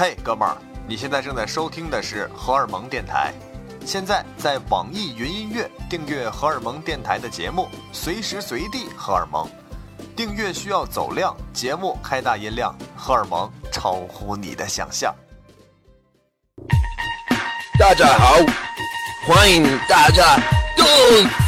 [0.00, 0.56] 嘿，哥们儿，
[0.86, 3.34] 你现在正在收听的是荷尔蒙电台。
[3.84, 9.50] 现在在网易云音乐订阅荷尔蒙电台的节目，随时随地荷尔蒙。
[10.14, 15.12] 订阅需要走量，节目开大音量，荷尔蒙超乎你的想象。
[17.76, 18.36] 大家好，
[19.26, 20.36] 欢迎大家
[20.76, 20.84] 都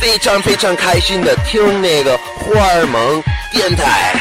[0.00, 3.22] 非常非常开心的听那个荷尔蒙
[3.52, 4.20] 电台。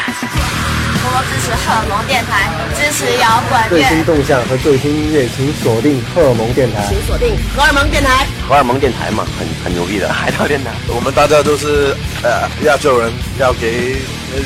[1.01, 4.03] 多多支持荷尔蒙电台，支持摇滚最新。
[4.05, 6.85] 动向和最新音乐，请锁定荷尔蒙电台。
[6.89, 8.25] 请锁定荷尔蒙电台。
[8.47, 10.71] 荷尔蒙电台嘛，很很牛逼的海盗电台。
[10.93, 13.97] 我们大家都是呃亚洲人，要给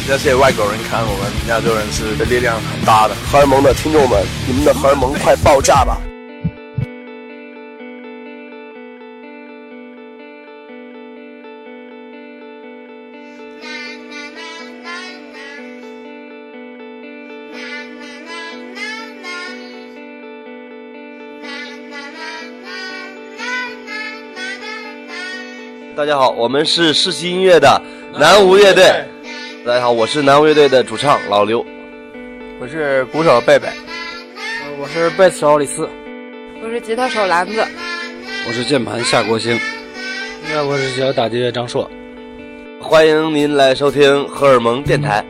[0.07, 3.15] 那些外国人看，我们亚洲人是力量很大的。
[3.31, 5.97] 荷尔蒙的听众们，你们的荷尔蒙快爆炸吧！
[25.95, 27.79] 大家好，我们是世袭音乐的
[28.17, 28.83] 南无乐队。
[29.63, 31.63] 大家好，我是南无乐队的主唱老刘。
[32.59, 33.67] 我是鼓手贝贝，
[34.81, 35.87] 我是贝斯手李四。
[36.63, 37.63] 我是吉他手篮子，
[38.47, 39.59] 我是键盘夏国兴，
[40.51, 41.89] 那我是小打击乐张硕。
[42.81, 45.23] 欢迎您来收听荷尔蒙电台。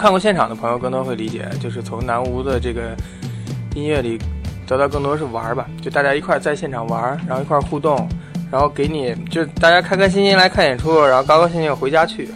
[0.00, 2.96] 看过现场的朋友更多会理解，就是从南无的这个
[3.74, 4.18] 音乐里
[4.66, 8.08] 得到更多是玩儿吧，就大家一块在现场玩儿，然后一块互动，
[8.50, 12.28] 然后给你就大家开开心心来看演出，然后高高兴兴回家去。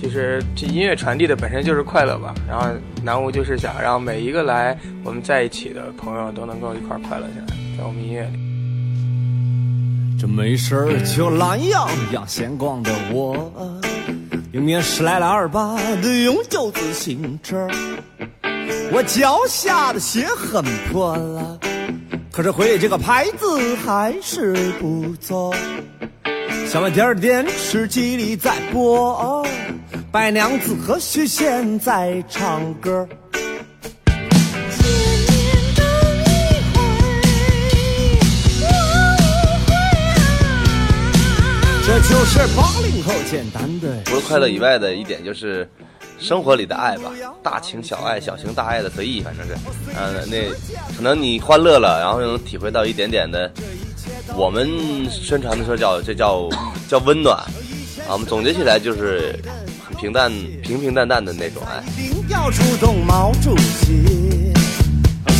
[0.00, 2.66] 其实这音乐传递的本身就是快乐吧，然后
[3.02, 7.46] 南无就是想让每一个来我们在一起的朋友都能够一块快乐起来，
[7.78, 8.38] 在我们音乐里。
[10.20, 13.34] 这没事儿就懒洋洋闲逛的我，
[14.54, 17.68] 迎面驶来了二八的永久自行车，
[18.92, 21.58] 我脚下的鞋很破了，
[22.30, 25.52] 可是回忆这个牌子还是不错。
[26.68, 29.44] 小卖店儿电视机里在播，
[30.12, 33.08] 白娘子和许仙在唱歌。
[41.94, 44.02] 这就是八零后简单的。
[44.04, 45.68] 除了快乐以外的一点就是
[46.18, 49.54] 生活里的爱吧，大情小爱、小情大爱的随意，反正是，
[49.94, 50.50] 呃，那
[50.96, 53.48] 可能你欢乐了，然后又能体会到一点点的，
[54.34, 54.68] 我们
[55.08, 56.48] 宣传的时候叫这叫
[56.88, 59.38] 叫温暖，啊，我们总结起来就是
[59.86, 60.32] 很平淡、
[60.64, 61.80] 平平淡淡的那种爱。
[62.28, 64.52] 要主动毛主席。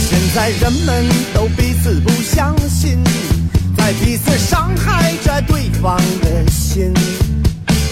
[0.07, 1.05] 现在人们
[1.35, 3.03] 都彼此不相信，
[3.85, 6.91] 在彼此伤害着对方的心。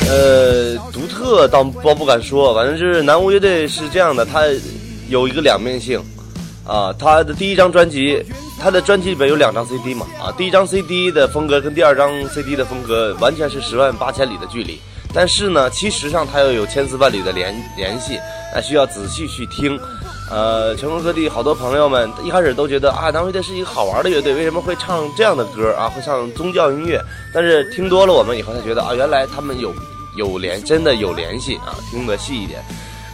[0.09, 4.41] 呃，独特倒倒不敢说，反正就是南无乐队是这样的，它
[5.11, 6.03] 有一个两面性，
[6.67, 8.25] 啊，它的第一张专辑，
[8.59, 14.81] 它的专辑里边有两张 CD 嘛，啊，第一张 CD 的风格跟第二张 CD 的风格完全是十万八千里的距离，
[15.13, 18.19] 但是呢，其实上它又有千丝万缕的联联系，
[18.55, 19.79] 那需要仔细去听。
[20.33, 25.91] 呃，全国各地好多朋友们一开始都觉得啊，南无乐队是一个好玩的乐队，为什么会唱这样的歌啊？
[25.91, 26.99] 会唱宗教音乐？
[27.35, 29.75] 但是听多了我们以后才觉得啊，原来他们有
[30.17, 31.77] 有联，真的有联系啊！
[31.91, 32.63] 听得细一点，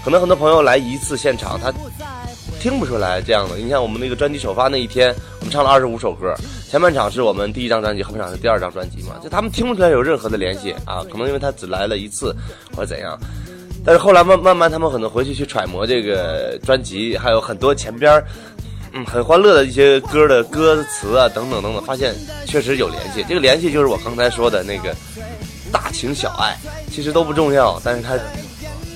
[0.05, 1.73] 可能很多朋友来一次现场，他
[2.61, 3.57] 听不出来这样的。
[3.57, 6.33] 你像我们那个专辑首发那一天，我们唱了二十五首歌，
[6.71, 12.33] 前半场是我们第一张专辑，后半场是第二张专辑嘛，就他们听不出来有任何的联系啊，可能因为他只来了一次
[12.77, 13.19] 或者怎样。
[13.85, 18.25] 但是后来慢慢慢，他们可能回去去揣摩这个专辑，还有很多前边儿，
[18.93, 23.25] 嗯，很欢乐的一些歌的歌词啊，等等等等，发现确实有联系。
[23.29, 24.95] 这个联系就是我刚才说的那个
[25.73, 26.57] 大情小爱，
[26.91, 28.19] 其实都不重要，但是它，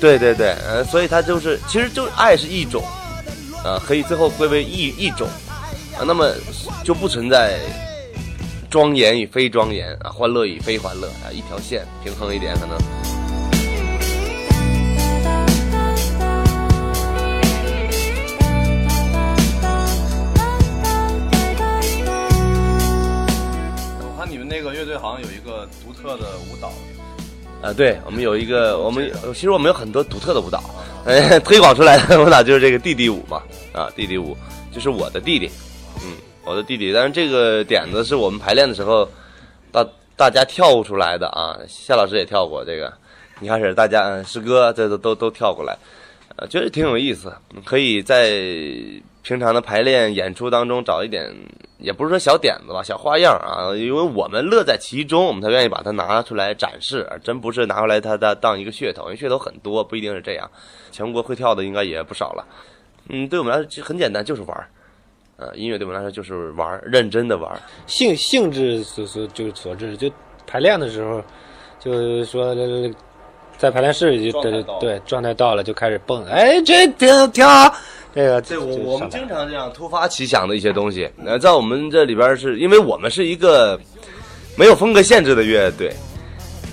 [0.01, 2.83] 对对对，呃，所以它就是，其实就爱是一种，
[3.65, 5.27] 啊，可以最后归为一一种，
[5.97, 6.31] 啊，那么
[6.85, 7.59] 就不存在
[8.69, 12.77] 庄严与非庄严啊，欢乐与非欢乐啊，一条线平衡一点可能。
[24.43, 26.73] 们那个乐队好像有一个独特的舞蹈，
[27.63, 30.61] 啊，对，我们有一个，我们其实我们有很多独特的舞蹈，
[31.05, 33.41] 呃， 推广出来的舞蹈就是这个弟弟舞嘛，
[33.73, 34.37] 啊，弟弟舞
[34.73, 35.49] 就是我的弟弟，
[36.03, 39.09] 嗯，我的弟弟，但是这个点子是我们排练的时候，
[39.71, 39.87] 大
[40.17, 42.93] 大家跳出来的啊，夏老师也跳过这个，
[43.41, 45.79] 一开始大家嗯师哥这都都都跳过来，
[46.35, 47.33] 呃，觉得挺有意思，
[47.65, 48.33] 可以在
[49.23, 51.33] 平常的排练演出当中找一点
[51.83, 60.49] 也不是说小点子吧，小花样啊，因为我们乐在其中，我们才愿意把它拿出来展示，真不是拿回来它它当一个噱头，因为噱头很多，不一定是这样。
[60.91, 62.47] 全国会跳的应该也不少了。
[63.09, 64.69] 嗯，对我们来说很简单，就是玩儿。
[65.39, 67.59] 呃，音乐对我们来说就是玩儿，认真的玩儿。
[67.87, 70.09] 性性质所所就所致，就
[70.47, 71.21] 排练的时候，
[71.81, 72.55] 就是说
[73.59, 77.75] 在排练室里就对对状态到了就开始蹦，哎，这跳跳。
[78.15, 83.79] 这个对我我们经常这样突发奇想的一些东西，呃，在我们这里边是因为我们是一个
[84.57, 85.93] 没有风格限制的乐队。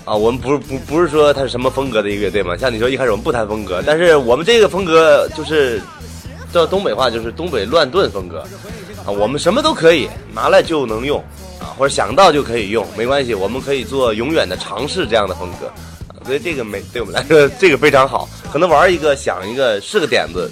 [0.06, 5.80] 啊，我们不是不不是说它是什么风格的一个乐队嘛，像你说一开始我们不谈风格，但是我们这个风格就是
[6.52, 8.40] 叫东北话就是东北乱炖风格。
[9.06, 11.20] 啊，我们什么都可以拿来就能用
[11.60, 15.72] 啊，或者想到就可以用，没关系，我们可以做永远的尝试这样的风格，
[16.26, 20.52] 所以这个没对我们来说这个非常好，可能玩一个想一个是个点子。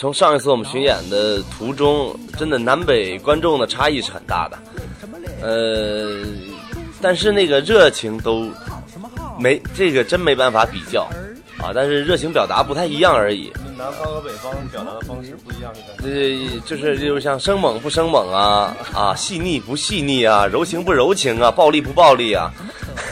[0.00, 4.56] 从上一次我们巡演的途中，真的南北观众的差异是很大的，
[5.42, 6.24] 呃，
[7.02, 8.48] 但是那个热情都
[9.40, 11.08] 没这个真没办法比较。
[11.58, 13.52] 啊，但是热情表达不太一样而已。
[13.76, 15.72] 南方和北方表达的方式不一样，
[16.02, 22.50] 这就是就是像生猛不生猛啊啊，细腻不细腻啊，柔情不柔情啊，暴力不暴力啊。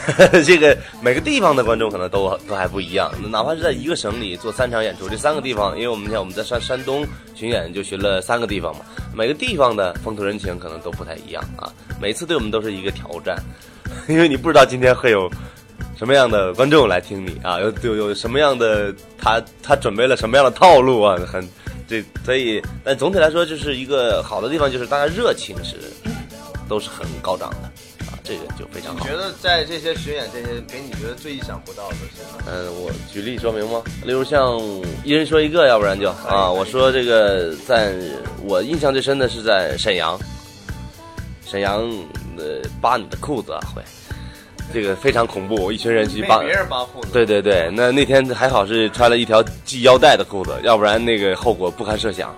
[0.45, 7.05] 这个每个地方的观众可能都都还不一样，哪怕是在一个省里做三场演出，这三个地方，因为我们像我们在山山东
[7.35, 8.81] 巡演就巡了三个地方嘛，
[9.13, 11.71] 每个地方的风土人情可能都不太一样啊，
[12.01, 13.37] 每次对我们都是一个挑战，
[14.09, 15.29] 因为你不知道今天会有
[15.97, 21.47] 什么样的观众来听你啊，有有有什么样的他他准备了什么样的套路啊，很
[21.87, 25.75] 这所以，但总体来说就是一个好的地方，就是大家热情是
[26.67, 27.57] 都是很高涨的
[28.05, 28.19] 啊。
[28.23, 28.99] 这个就非常好。
[28.99, 32.43] 你觉得在这些巡演这些，给你觉得最意想不到的是什么？
[32.45, 33.81] 嗯，我举例说明吗？
[34.03, 34.59] 例如像
[35.05, 37.95] 一人说一个，要不然就啊，我说这个，在
[38.43, 40.19] 我印象最深的是在沈阳，
[41.45, 41.89] 沈阳
[42.37, 43.81] 呃扒你的裤子啊会，
[44.73, 47.09] 这个非常恐怖，一群人去扒别人扒裤子。
[47.11, 52.35] 对对对，那那天还好是穿了一条系腰带的裤子，要不然那个后果不堪设想。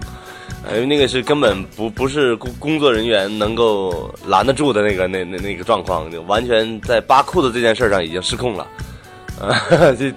[0.73, 8.67] 因为那个是根本不不是工工作人员能够拦得住的那个那那那个状况，就完全在扒裤子这件事上已经失控了，
[9.41, 9.55] 啊，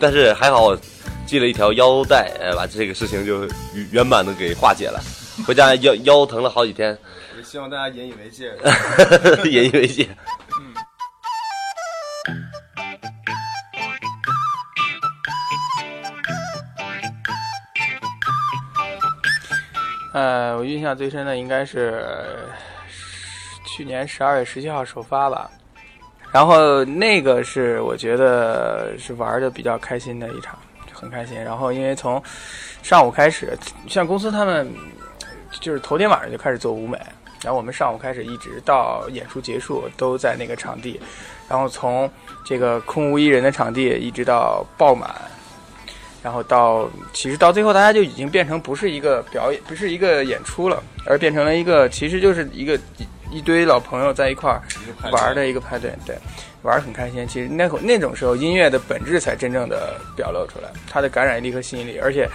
[0.00, 0.76] 但是还好
[1.26, 3.48] 系了一条腰带，呃，把这个事情就
[3.92, 5.00] 圆满的给化解了。
[5.46, 6.98] 回家腰腰疼了好几天，
[7.44, 8.52] 希望大家引以为戒，
[9.48, 10.06] 引以为戒。
[20.12, 22.04] 呃，我印象最深的应该是
[23.64, 25.50] 去年十二月十七号首发吧，
[26.30, 30.58] 然后那个是我觉得是玩的比较开心的一场，
[30.92, 31.42] 很开心。
[31.42, 32.22] 然后因为从
[32.82, 33.56] 上午开始，
[33.88, 34.70] 像公司他们
[35.60, 36.98] 就是头天晚上就开始做舞美，
[37.42, 41.00] 然后我们上午开始一直到演出结束都在那个场地，
[41.48, 42.10] 然后从
[42.44, 45.10] 这个空无一人的场地一直到爆满。
[46.22, 52.78] 然后到其实到最后，大家就已经变成不是一个表演，不是一个演出了，而变成了一个其实就是一个
[53.30, 54.62] 一堆老朋友在一块儿
[55.10, 56.16] 玩的一个派对，对，
[56.62, 57.26] 玩很开心。
[57.26, 61.98] 其实那会那种时候，音乐的本质才真正的表露出来，它的感染力和吸引力。
[61.98, 62.28] 而且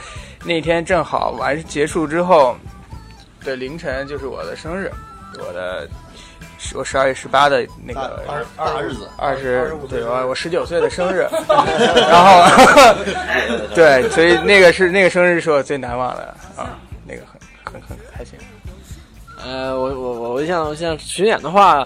[0.44, 2.58] 那天正好完结束之后
[3.46, 4.92] 的凌晨就是我的生日，
[5.40, 5.88] 我的。
[6.78, 11.28] 我十二月十八的那个二大日子，二十对，我我十九岁的生日，
[12.08, 12.44] 然后
[13.74, 18.38] 对，所以那个是那个生日是我最难忘的啊，那个很很很开心。
[19.44, 21.86] 呃，我我我像像巡演的话，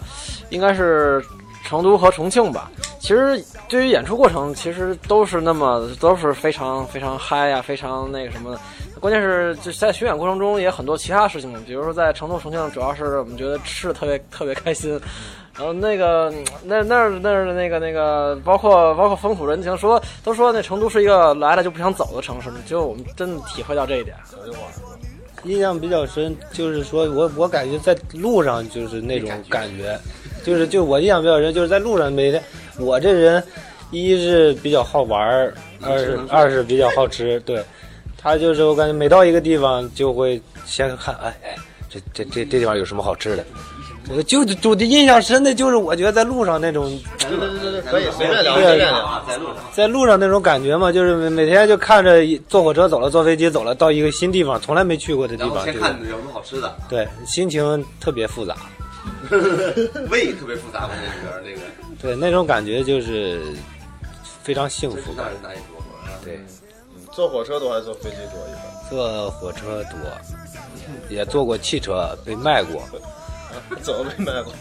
[0.50, 1.24] 应该是
[1.63, 2.69] 成都和重庆吧。
[3.00, 8.60] 其实对于演出过程，其实都是那么都是非常非常嗨呀，非常那个什么。
[9.01, 14.91] 关键是就在巡演过程中也很多其他事情，比如说在成都、重庆，主要是我们觉得吃的特别特别开心。
[15.58, 16.31] 然后那个
[16.63, 24.15] 那那那儿的那个那个，包括包括风土人情，说都说那成都是一个来了就不想走的城市，就我们真的体会到这一点。
[25.46, 30.00] 印象比较深，就是说我我感觉在路上就是那种感觉，
[30.43, 32.41] 就是就我印象比较深，就是在路上每天
[32.77, 33.43] 我这人
[33.89, 35.20] 一是比较好玩，
[35.81, 37.63] 二是二是比较好吃，对。
[38.21, 41.55] 他就是我感觉每到一个地方就会先看，哎哎，
[41.89, 43.45] 这这这这地方有什么好吃的？
[44.09, 49.55] 我就就的印象深的就是我觉得在路上那种，对对对对，可以随便聊，对随便聊啊，在路上。
[49.71, 58.55] 在路上那种感觉嘛，就是每每天就看着坐火车走了，坐飞机走了，到一个新地方，从来没去过的地方，先就看有什么好吃的，对，心情特别复杂。
[60.09, 61.61] 胃特别复杂，关键是这个。
[62.01, 63.39] 对，那种感觉就是
[64.43, 65.13] 非常幸福。
[66.23, 66.39] 对，
[67.12, 68.39] 坐火车多还是坐飞机多？
[68.48, 69.98] 一般坐火车多，
[71.10, 72.82] 也坐过汽车，被卖过。
[73.82, 74.53] 怎么被卖过？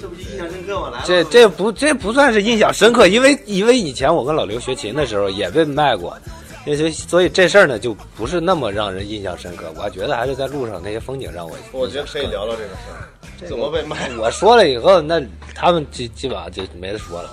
[0.00, 0.90] 这不就印象深刻吗？
[0.92, 6.16] 来这这不这不算是印象深刻，因为因为以前我跟老刘学琴的时候也被卖过，
[6.64, 9.72] 所以所以这事儿呢就不是那么让人印象深刻。
[9.76, 11.56] 我觉得还是在路上那些风景让我。
[11.72, 13.48] 我觉得可以聊聊这个事儿。
[13.48, 14.10] 怎么被卖？
[14.18, 15.20] 我说了以后，那
[15.54, 17.30] 他们基基本上就没得说了。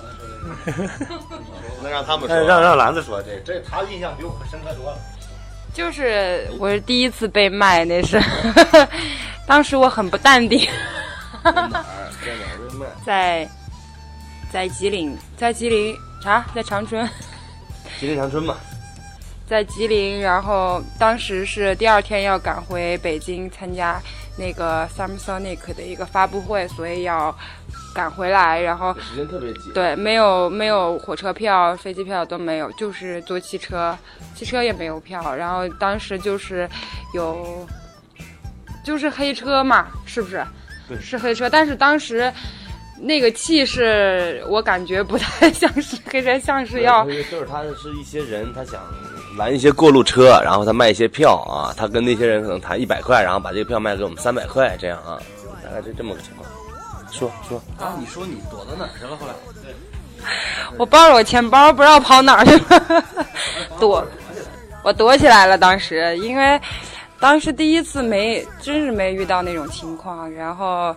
[1.82, 4.98] 那让他们说，让让兰子说，这这他印象比我们深刻多了。
[5.72, 8.20] 就是我是第一次被卖，那是，
[9.46, 10.60] 当时我很不淡定。
[11.44, 12.10] 在哪儿？
[12.24, 12.86] 在哪儿被卖？
[13.04, 13.48] 在
[14.50, 17.08] 在吉林，在吉林啊，在长春。
[18.00, 18.56] 吉林长春嘛。
[19.46, 24.00] 在吉林，然后当时是第二天要赶回北京参加
[24.36, 27.32] 那个 Summer Sonic 的一个发布会，所以要
[27.96, 29.72] 赶回来，然后时间特别紧。
[29.72, 33.96] 对，没有没有火车票、飞机票都没有，就是坐汽车，
[34.34, 35.34] 汽车也没有票。
[35.34, 36.68] 然后当时就是
[37.14, 37.66] 有，
[38.84, 40.44] 就是黑车嘛，是不是？
[40.86, 41.48] 对，是黑车。
[41.48, 42.30] 但是当时
[43.00, 48.78] 那个气势，我感觉不太像是黑车，像是要就是他是一些人，他想
[49.38, 55.18] 拦一些过路车，然后他卖一些票啊，他跟那些人可能谈一百块，然后把这个票卖给我们三百块，这样啊，
[55.64, 56.46] 大概是这么个情况。
[57.10, 59.16] 说说啊，你说你躲到哪儿去了？
[59.16, 59.34] 后来，
[60.76, 63.04] 我抱着我钱包，不知道跑哪儿去了，
[63.78, 64.04] 躲，
[64.82, 65.56] 我躲起来了。
[65.56, 66.60] 当时因为
[67.20, 70.94] 当时第一次没，真是没遇到那种情况，然后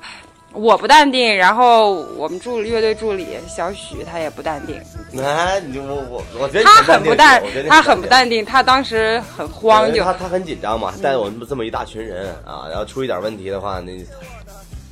[0.51, 4.81] 我不淡定，然后我们助乐队助理小许他也不淡定。
[5.23, 13.93] 哎，你我我我觉得他很不淡，他很不淡淡定，他当时很慌，就他他很紧张嘛，带着我们这么一大群人啊，然后出一点问题的话，那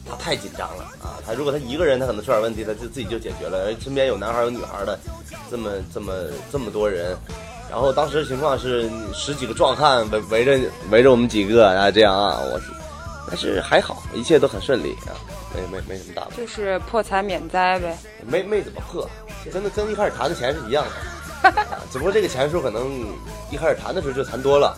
[0.10, 1.20] 他太紧张了啊！
[1.26, 3.66] 他如果他一个人，他可能出点问题，他就自己就解决了。
[3.66, 4.98] 而身边有男孩有女孩的，
[5.52, 6.14] 这么这么
[6.52, 7.16] 这么多人，
[7.70, 10.60] 然后当时情况是十几个壮汉围围着
[10.90, 12.60] 围着我们几个啊，这样啊，我
[13.28, 15.12] 但是还好，一切都很顺利啊，
[15.54, 17.98] 没没没什么大问题，就是破财免灾呗。
[18.26, 19.10] 没没怎么破，
[19.52, 20.86] 真的跟一开始谈的钱是一样
[21.44, 23.06] 的， 啊、只不过这个钱数可能
[23.52, 24.78] 一开始谈的时候就谈多了。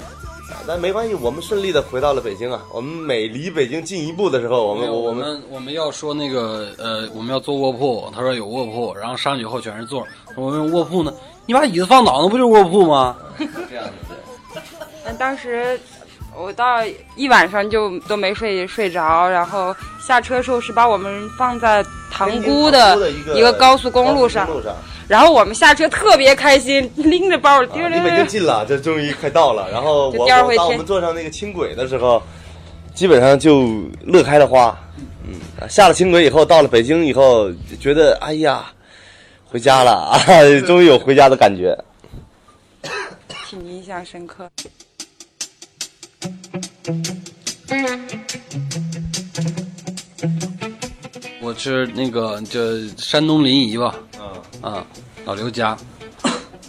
[0.51, 2.62] 啊，但没关系，我们顺利的回到了北京啊。
[2.72, 11.13] 我们每离北京近一步的时候，我们我我们我们要说那个呃，我们要坐卧铺，他说有卧铺，然后上去以后全是座，我们卧铺呢，
[11.46, 13.15] 你把椅子放倒，那不就是卧铺吗？
[13.38, 14.62] 这样子。
[15.06, 15.79] 那当时
[16.36, 16.84] 我到
[17.15, 24.48] 一晚上就都没睡睡着，然后下车时候是把我们放在塘沽的一个高速公路上。
[25.10, 29.68] 然后我们下车特别开心，拎着包丢离北京近了，这终于快到了。
[29.72, 32.22] 然后我我当我们坐上那个轻轨的时候，
[32.94, 34.78] 基本上就乐开了花。
[35.25, 38.72] 嗯，下了轻轨以后，到了北京以后，觉得哎呀，
[39.46, 40.20] 回家了啊，
[40.68, 41.75] 终于有回家的感觉，
[43.48, 44.48] 挺印象深刻。
[51.42, 52.60] 我是那个就
[52.96, 54.28] 山东临沂吧，嗯
[54.62, 54.86] 啊，
[55.25, 55.77] 老刘家，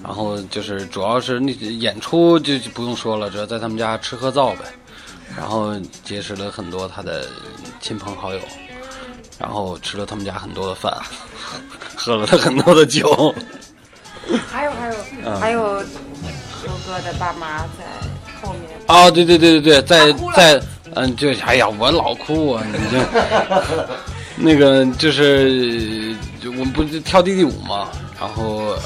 [0.03, 4.65] 然后就是主要是那演出就不用说了，主要在他们家吃喝造呗，
[5.37, 7.27] 然后结识了很多他的
[7.81, 8.41] 亲朋好友，
[9.39, 10.93] 然后吃了他们家很多的饭，
[11.97, 13.35] 喝了他很多的酒，
[14.49, 14.95] 还有还有、
[15.25, 17.85] 嗯、还有刘哥的爸妈在
[18.41, 18.71] 后面。
[18.87, 20.63] 啊，对对对对对，在在
[20.95, 22.99] 嗯，就哎呀，我老哭啊，你这。
[24.43, 28.77] 那个就是，就我们不是跳弟弟舞嘛，然后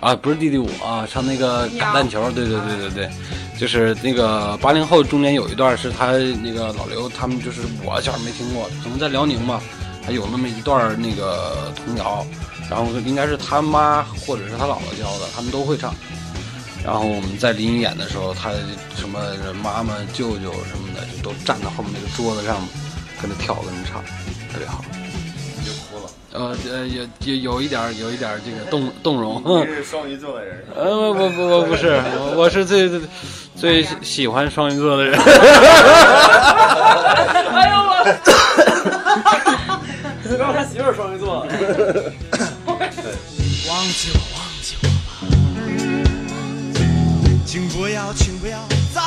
[0.00, 3.10] 啊，不是弟弟舞啊，唱那个橄榄球，对对对对对，
[3.58, 6.12] 就是那个八零后中间有一段是他
[6.42, 9.60] 那个老刘他们就是我小时候没听过，可能在辽宁吧，
[10.04, 12.26] 还有那么一段那个童谣，
[12.70, 15.94] 然后应该是他妈或者是他姥姥教的，他们都会唱。
[16.84, 18.50] 然后我们在临沂演的时候，他
[18.96, 19.20] 什么
[19.62, 22.56] 妈妈、舅舅什么的，就都站在后面那个桌子上，
[23.20, 24.02] 跟着跳，跟着唱。
[24.50, 24.82] 特别好。
[26.32, 29.42] 呃呃，有有有一点有一点这个动动容。
[29.62, 30.64] 你 是双鱼座的人。
[30.76, 32.00] 呃，不不不不是，
[32.36, 33.00] 我是最最
[33.56, 35.18] 最喜欢双鱼座的人。
[37.54, 37.90] 哎呦我！
[40.38, 41.40] 刚他媳妇儿双鱼座。
[43.66, 45.18] 忘记我，忘记我吧，
[47.44, 48.58] 请不要，请不要
[48.94, 49.00] 再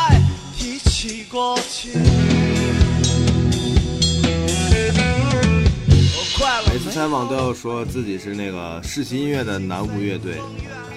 [0.90, 1.98] 起过去。
[6.92, 10.34] 每次采访都要说自己是那个世袭音乐的南无乐队，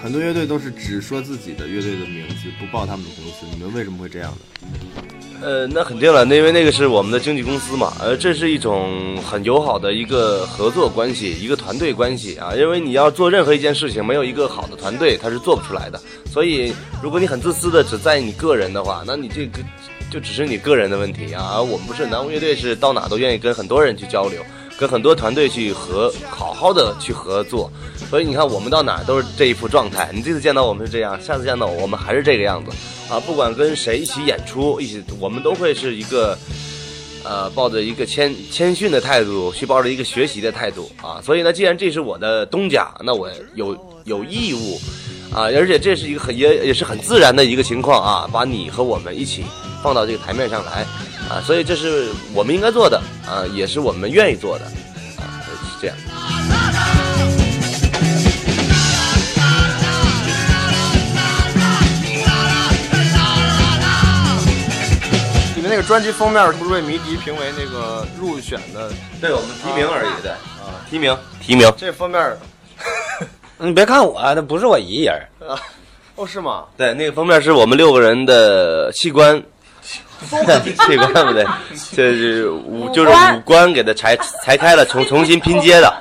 [0.03, 3.45] 很多乐队都是只说自己的乐队的名字，不报他们的公司。
[3.49, 4.37] 你们为什么会这样呢？
[5.41, 12.53] 呃，那肯定了，因为那个是我们的经纪公司嘛，呃，这是一种很友好的一个合作关系，一个团队关系啊。
[12.53, 15.97] 因为你要做任何一件事情，没有一个好的团队，它是做不出来的。
[16.29, 19.59] 所以，如果你很自私的只在意你个人的话，那你这个
[20.11, 21.53] 就只是你个人的问题啊。
[21.55, 24.41] 而我们不是南无乐队，是到哪都愿意跟很多人去交流，
[24.77, 27.71] 跟很多团队去合，好好的去合作。
[28.09, 30.11] 所以你看，我们到哪都是这一副状态。
[30.13, 32.71] 你这次见到我们是这样，下次见到我们还是这个样子
[33.09, 33.19] 啊！
[33.21, 36.37] 不管跟谁一起演出，一起我们都会是一个，
[37.23, 41.21] 呃，抱着一个谦谦逊的态度，去抱着一个学习的态度啊。
[41.23, 44.79] 所以呢，既然这是我的东家，那我有有义务
[45.33, 49.43] 啊，而且这是一个很也也是很自然的一个情况啊，把你和我们一起
[49.85, 50.83] 放到这个台面上来
[51.29, 51.37] 啊。
[51.45, 54.65] 所以这是我们应该做的啊，也是我们愿意做的
[55.17, 55.95] 啊，是这样。
[65.55, 68.91] 你们那个专辑封面是不是被迷笛评为那个入选的？
[69.21, 71.71] 对我们提名而已，对啊，提名提名。
[71.77, 72.35] 这封面
[73.59, 75.15] 你别看我，那不是我一人。
[75.47, 75.53] 啊，
[76.15, 76.65] 哦，是吗？
[76.75, 79.41] 对，那个封面是我们六个人的器官，
[80.85, 81.45] 器官不对，
[81.95, 85.93] 这是五就是五官给它裁裁开了，重 重新拼接的。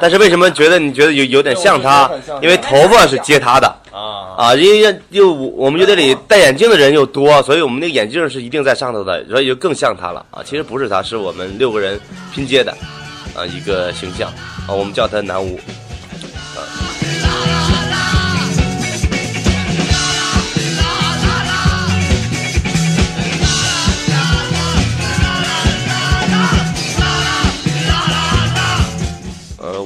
[0.00, 2.10] 但是为什么觉得你觉得有有点像他？
[2.40, 10.42] 因为头发是接他的啊啊，因为又我们乐队里戴眼镜的人又多，所以我们那个眼镜是一定在上头的，所以就更像他了啊。
[10.44, 12.00] 其实不是他，是我们六个人
[12.34, 12.72] 拼接的
[13.34, 14.28] 啊一个形象
[14.66, 15.58] 啊，我们叫他南无。
[16.56, 16.62] 呃，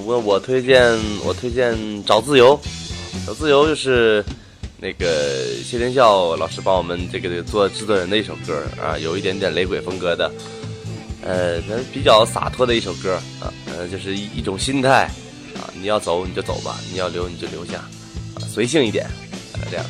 [0.04, 0.92] 我我推荐
[1.24, 2.58] 我推荐找自由，
[3.26, 4.22] 找自由就是
[4.78, 10.30] 那个谢天笑老师帮我们这个做制作人的一首歌啊，有一点点雷鬼风格的，
[11.22, 15.08] 呃，那比较洒脱的一首歌啊，呃，就是一一种心态
[15.54, 17.78] 啊，你要走你就走吧，你要留你就留下，
[18.34, 19.06] 啊，随性一点，
[19.54, 19.86] 啊，这样。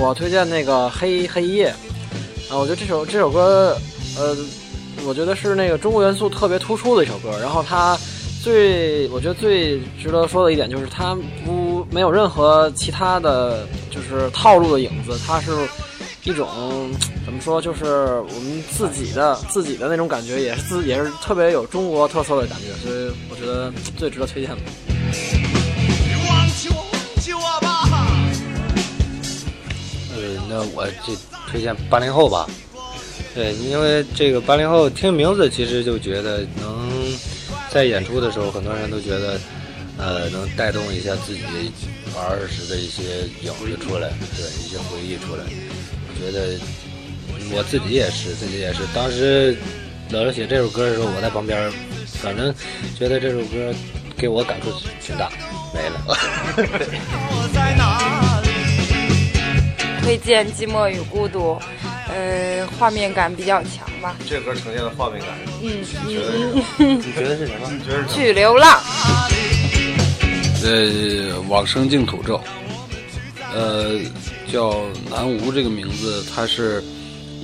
[0.00, 1.68] 我推荐那个黑黑夜
[2.50, 3.76] 啊，我觉得这首这首歌，
[4.16, 4.36] 呃，
[5.08, 7.30] 我觉得是那个中国元素特别突出的一首歌。
[7.40, 7.98] 然后它
[8.44, 11.16] 最我觉得最值得说的一点就是它
[11.46, 15.50] 不没有任何其他的就是套路的影子，它是
[16.24, 16.90] 一种
[17.24, 22.74] 怎么说，就是我们自己的自己的那种感觉，也是自也是特别有中国特色的感觉。
[22.82, 24.56] 所以我觉得最值得推荐的。
[26.28, 27.88] 忘记我，忘记我吧。
[30.14, 30.18] 呃，
[30.50, 31.16] 那我这
[31.50, 32.46] 推荐八零后吧。
[33.34, 36.90] 对，因为这个八零后听名字，其实就觉得能
[37.70, 39.40] 在演出的时候，很多人都觉得，
[39.96, 41.42] 呃，能带动一下自己
[42.16, 43.02] 儿时的一些
[43.42, 45.44] 影子出来，对，一些回忆出来。
[46.08, 46.58] 我觉得
[47.56, 48.80] 我自己也是，自己也是。
[48.92, 49.56] 当时
[50.10, 51.70] 老师写这首歌的时候，我在旁边，
[52.20, 52.52] 反正
[52.98, 53.72] 觉得这首歌
[54.16, 55.30] 给我感触挺大，
[55.72, 56.16] 没了。
[60.02, 61.58] 推荐《寂寞与孤独》，
[62.08, 64.16] 呃，画面感比较强吧。
[64.28, 65.28] 这歌呈现的画面感，
[65.62, 67.70] 嗯你觉得是嗯嗯你觉得是什么？
[67.70, 68.80] 你觉得是去流浪。
[70.64, 72.40] 呃，往生净土咒，
[73.54, 74.00] 呃，
[74.50, 76.82] 叫南无这个名字，他是，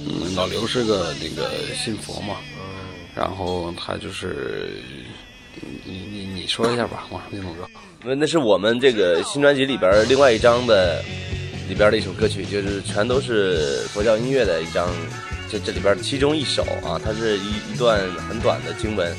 [0.06, 2.36] 嗯，老刘是个那个信佛嘛，
[3.14, 4.82] 然后他就是，
[5.84, 7.68] 你你你说一下吧，往生净土咒。
[8.02, 11.02] 那那是我们这个新专辑里边另外一张的
[11.68, 14.88] 里边的一首歌曲，就是全都是佛教音乐的一张，
[15.50, 19.10] 这这里边其中一首啊，它是一一段很短的经文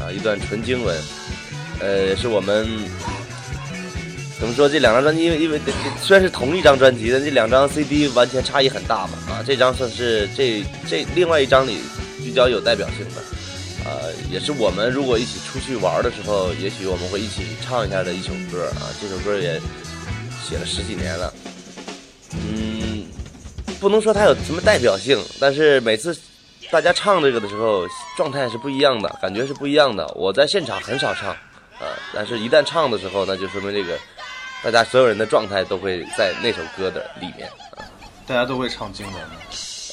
[0.00, 0.96] 啊，一段纯经文，
[1.80, 2.66] 呃，是我们
[4.38, 5.60] 怎么说这两张专辑，因为因为
[6.00, 11.78] 虽然是同一张专辑，但这两张 CD 完全差异很大嘛啊，这张算是这这另外一张里
[12.18, 13.22] 比较有代表性的。
[13.84, 18.92] 呃，也是我们如果一起出去玩的时候，也许我们会一起唱一下的一首歌啊。
[19.00, 19.58] 这首歌也
[20.46, 21.32] 写了十几年了，
[23.80, 26.16] 不能说它有什么代表性，但是每次
[26.70, 27.86] 大家唱这个的时候，
[28.16, 30.06] 状态是不一样的，感觉是不一样的。
[30.16, 33.96] 我在现场很少唱啊，但是一旦唱的时候，那就说明这个
[34.64, 37.84] 大家所有人的状态都会在那首歌的里面啊。
[38.26, 39.36] 大家都会唱经文吗？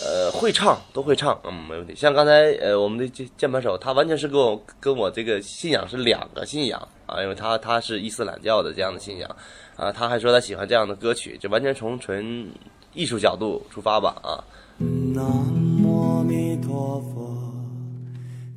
[0.03, 1.95] 呃，会唱都会唱，嗯，没问题。
[1.95, 9.35] 像刚才呃，我们的键键盘手，他完全是跟我跟我这个信仰是两个信仰啊，因为他他是伊斯兰教的这样的信仰，
[9.77, 12.51] 啊，他还说他喜欢这样的歌曲，就完全从纯
[12.95, 14.43] 艺术角度出发吧啊。
[14.77, 17.53] 南无阿弥陀佛，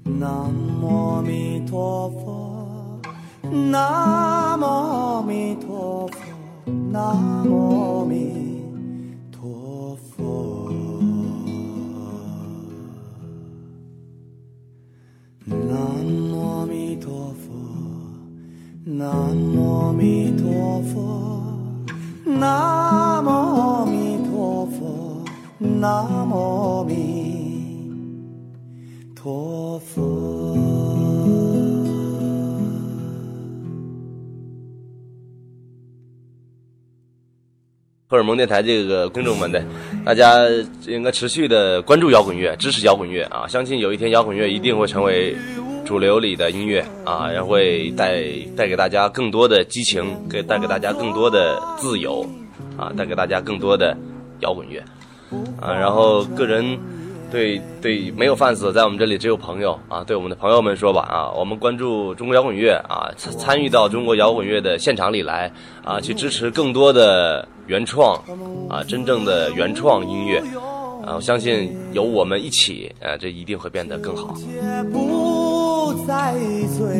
[0.04, 3.00] 南无阿弥陀佛，
[3.50, 8.14] 南无阿弥陀佛，南无阿弥
[9.32, 10.72] 陀佛，
[15.46, 17.52] 南无阿弥陀佛，
[18.84, 21.52] 南无阿弥陀佛，
[22.24, 23.47] 南无。
[25.60, 27.90] 南无弥
[29.16, 30.56] 陀佛。
[38.06, 39.60] 荷尔蒙电台这个听众们的，
[40.04, 40.44] 大家
[40.86, 43.44] 应该持续的关注摇滚乐，支持摇滚乐啊！
[43.48, 45.36] 相信有一天摇滚乐一定会成为
[45.84, 48.22] 主流里的音乐啊，然后会带
[48.56, 52.24] 带给大家更多的激情，给带给大家更多的自由
[52.76, 53.96] 啊，带给大家更多的
[54.38, 54.80] 摇滚乐
[55.60, 55.72] 啊。
[55.72, 56.78] 然后个人
[57.30, 60.02] 对对没有 fans，在我们这里只有朋友啊。
[60.04, 65.52] 对我们的朋友们说吧啊，我们关注中国摇滚乐啊，参参与到中国摇滚乐的现场里来
[65.84, 68.16] 啊，去支持更多的原创
[68.68, 70.38] 啊，真正的原创音乐
[71.04, 74.34] 啊，我相信有我们一起啊，这一定会变得更好。
[74.90, 76.34] 不再
[76.78, 76.94] 醉，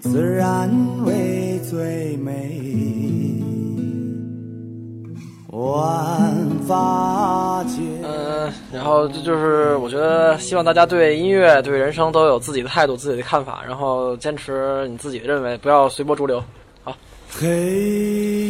[0.00, 0.70] 自然
[1.04, 2.97] 为最美。
[5.48, 7.80] 万法界。
[8.02, 16.42] 嗯，然后这就是我觉得希望大家对音乐、对人生都有自己的态度、自己的看法，然后坚持你自己的认为，不要随波逐流。
[16.84, 16.94] 好。
[17.30, 17.46] 黑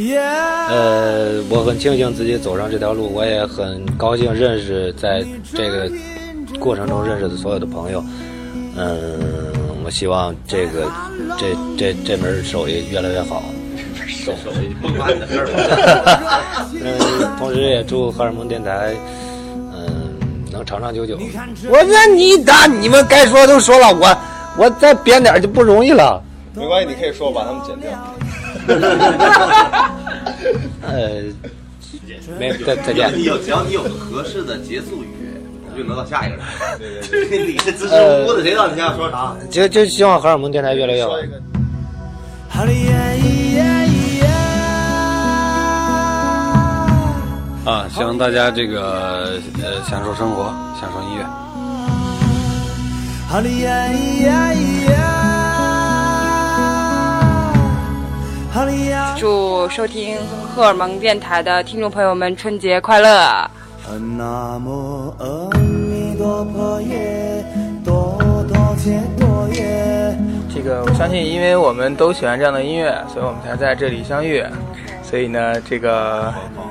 [0.04, 0.18] 夜。
[0.18, 5.90] 呃，我很庆幸自己走上这条路，我也很高兴认识在这个
[6.58, 8.02] 过程中认识的所有的朋友。
[8.76, 9.18] 嗯，
[9.84, 10.90] 我希望这个
[11.38, 13.42] 这这这门手艺越来越好。
[14.12, 15.48] 手艺不关的事儿。
[16.72, 16.98] 嗯，
[17.38, 18.94] 同时也祝荷尔蒙电台，
[19.72, 20.14] 嗯，
[20.50, 21.18] 能长长久久。
[21.68, 24.18] 我那你打，你们该说都说了，我
[24.56, 26.22] 我再编点就不容易了。
[26.54, 27.90] 没关系，你可以说，我把他们剪掉。
[30.82, 31.22] 呃，
[32.38, 33.10] 没再再见。
[33.16, 35.08] 你有只要你有个合适的结束语，
[35.76, 36.44] 就能到下一个人。
[36.78, 39.36] 对对对， 你是支支呃吾吾的，谁知道你想说啥？
[39.50, 41.12] 就就希望荷尔蒙电台越来越好。
[47.68, 50.44] 啊，希望大家这个呃享受生活，
[50.80, 51.26] 享受音乐。
[53.28, 53.86] 哈利呀
[54.24, 54.54] 呀
[54.90, 54.96] 呀，
[58.50, 59.14] 哈利呀。
[59.18, 60.16] 祝收听
[60.54, 63.50] 荷尔蒙电台的听众朋友们春节快乐！
[64.16, 67.44] 南无阿弥陀佛耶，
[67.84, 68.16] 多
[68.48, 70.16] 多切多耶。
[70.48, 74.42] 这个我相信，因为我们都喜欢这样的音乐，所以我们才在这里相遇。
[75.02, 76.62] 所以呢，这个呃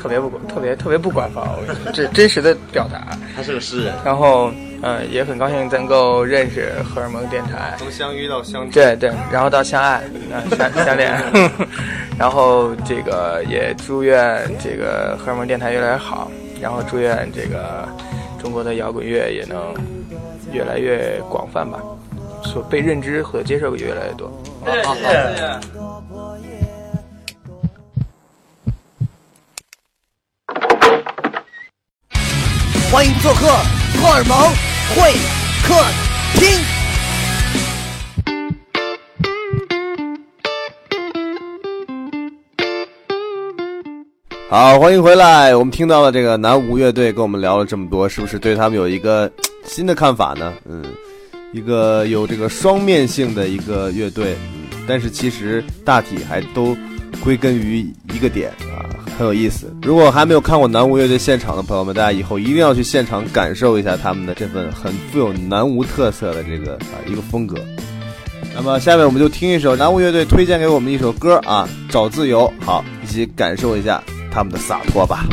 [0.00, 1.46] 特别不特别特别不官方，
[1.92, 3.16] 这真实的表达。
[3.34, 3.94] 他是个诗人。
[4.04, 4.50] 然后，
[4.82, 11.22] 呃，也很高兴能够认识荷尔蒙电台，从相遇到相知，对对，然后到相爱，啊、相相恋，
[12.18, 17.88] 然后这个也祝愿这个荷尔蒙电台越来越好，然后祝愿这个
[18.40, 19.74] 中国的摇滚乐也能
[20.52, 21.78] 越来越广泛吧，
[22.44, 24.30] 所被认知和接受也越来越多。
[24.84, 25.81] 好好
[32.92, 34.36] 欢迎做客荷尔蒙
[34.94, 35.14] 会
[35.64, 35.74] 客
[36.34, 36.46] 厅。
[44.50, 45.56] 好，欢迎回来。
[45.56, 49.32] 我们听到了这个南无乐队跟我们聊了这么多，是不是对他们有一个
[49.64, 50.52] 新的看法呢？
[50.68, 50.84] 嗯，
[51.54, 56.76] 一个有这个双面性的一个乐队，嗯，但是其实大体还都
[57.20, 58.86] 归根于一个点啊，
[59.18, 59.74] 很有意思。
[59.82, 67.56] 如果还没有看过南无乐队现场的朋友们，大家以后一定要去现场感受一下他们的这份很富有南无特色的这个啊一个风格。
[68.54, 72.52] 那么下面我们就听一首南无乐队推荐给我们的一首歌啊，《找自由》。
[72.64, 75.24] 好，一起感受一下他们的洒脱吧。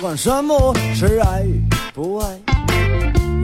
[0.00, 2.26] 管什么是爱与不爱，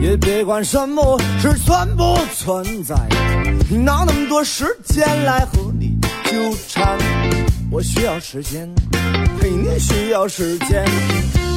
[0.01, 2.95] 也别管什么是存不存在，
[3.69, 6.97] 哪那么多时间来和你纠缠？
[7.69, 8.67] 我需要时间，
[9.39, 10.83] 陪，你需要时间。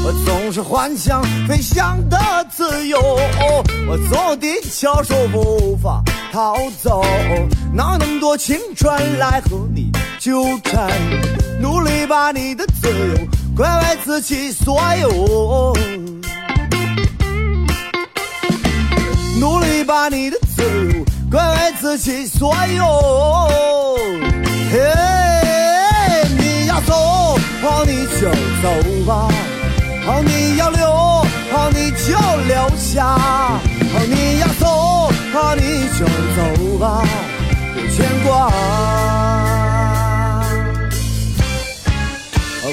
[0.04, 2.18] 我总是幻想飞翔的
[2.50, 3.00] 自由，
[3.88, 7.02] 我坐地球说无法逃走，
[7.72, 10.90] 哪那么多青春来和你纠缠？
[11.58, 13.14] 努力把你的自由
[13.60, 15.74] 关爱自己所有，
[19.38, 23.98] 努力把你的自由关爱自己所有。
[24.72, 24.80] 嘿，
[26.38, 28.30] 你要走，好你就
[28.62, 29.28] 走吧；
[30.06, 30.90] 好你要留，
[31.52, 32.16] 好你就
[32.48, 33.04] 留下；
[33.92, 37.04] 好你要走，好你就走吧，
[37.74, 38.50] 别牵挂。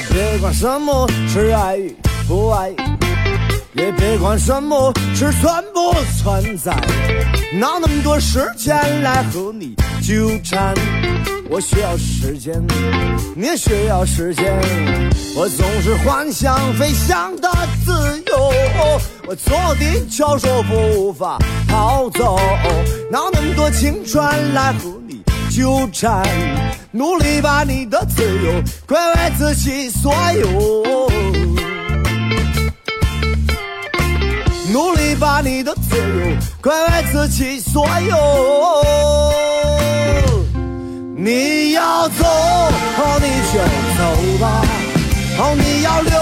[0.10, 1.96] 别管什么是爱与
[2.28, 2.70] 不爱，
[3.74, 6.74] 也别管什么是存不存在，
[7.54, 10.74] 哪那么多时间来和你纠缠？
[11.50, 12.62] 我需要时间，
[13.36, 14.54] 你也需要时间。
[15.36, 17.50] 我总是幻想飞翔的
[17.86, 18.52] 自由，
[19.28, 22.38] 我坐地球说无法逃走，
[23.10, 26.28] 哪那么多青春来和你纠缠？
[26.98, 28.52] 努力把你的自由
[28.88, 31.08] 归为自己所有，
[34.74, 38.18] 努力把你的自由归为自己所有。
[41.16, 42.26] 你要走，
[43.22, 43.60] 你就
[43.96, 44.02] 走
[44.42, 44.66] 吧；
[45.56, 46.20] 你要留，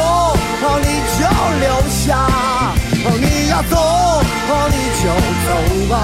[0.81, 1.23] 你就
[1.61, 2.27] 留下；
[3.21, 4.21] 你要走，
[4.71, 5.07] 你就
[5.45, 5.49] 走
[5.89, 5.95] 吧，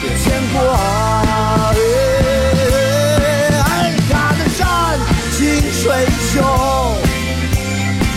[0.00, 1.29] 别牵挂。
[6.30, 6.46] 水秀，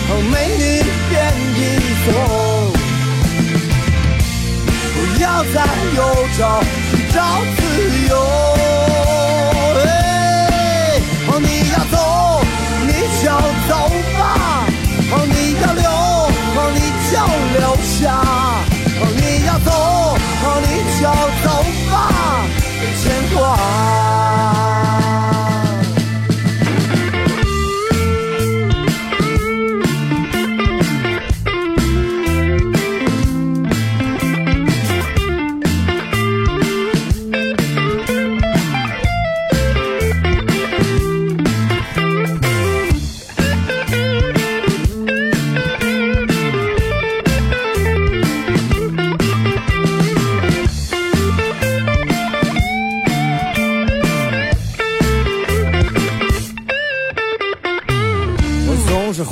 [0.10, 0.62] 哦美女
[1.10, 1.12] 变
[1.58, 1.62] 英
[2.04, 2.06] 雄，
[4.94, 5.56] 不要再
[5.96, 5.98] 忧
[6.38, 6.40] 愁，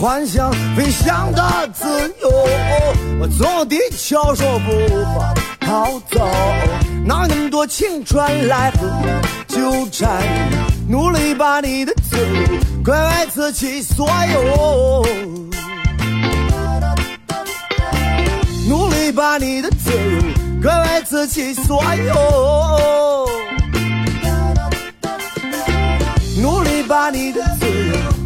[0.02, 1.86] 幻想飞翔的自
[2.24, 2.30] 由，
[3.20, 6.28] 我坐地球说无法逃走，
[7.06, 10.10] 哪那么多青春来和你纠缠？
[10.90, 12.24] 努力把你的自由
[12.84, 15.06] 归为自己所有，
[18.68, 20.00] 努力把你的自由
[20.64, 23.30] 归为自己所有。
[26.42, 27.68] 努力把你的自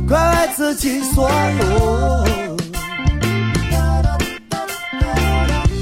[0.07, 2.25] 快为自己所有，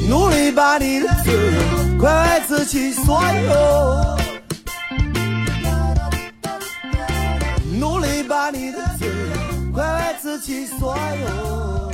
[0.08, 4.18] 努力把你的自由快为自己所有，
[7.80, 9.12] 努力把你的自由。
[9.74, 11.92] 快为自己所有，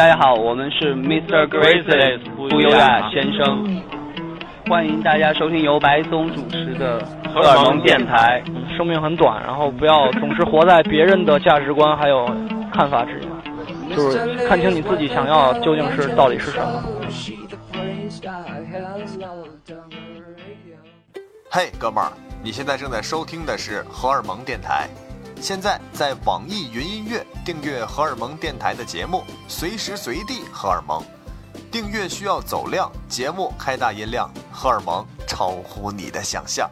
[0.00, 1.46] 大家好，我们是 Mr.
[1.46, 3.82] Graces 不优雅先生，
[4.66, 8.42] 欢迎大家收听由白松主持的荷尔蒙电台。
[8.74, 12.24] 生命很短，然后不要总是活在别人的价值观还有
[12.72, 13.28] 看法之下，
[13.94, 16.82] 就是看清你自己想要究竟是到底是什么。
[21.50, 22.10] 嘿，哥们儿，
[22.42, 24.88] 你现在正在收听的是荷尔蒙电台。
[25.40, 31.02] 现在在网易云音乐订阅荷尔蒙电台的节目，随时随地荷尔蒙。
[31.72, 36.70] 订阅需要走量，节目开大音量，荷尔蒙超乎你的想象。